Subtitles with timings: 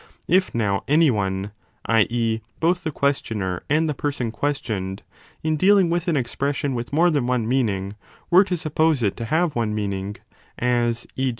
[0.27, 1.51] If now any one
[1.85, 2.07] (i.
[2.09, 2.39] e.
[2.59, 5.03] both the questioner and the person 20 questioned),
[5.43, 7.93] in dealing with an expression with more than one meaning,
[8.31, 10.15] were to suppose it to have one meaning
[10.57, 11.29] as e.